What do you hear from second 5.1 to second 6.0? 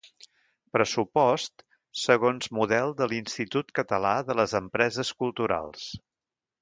Culturals.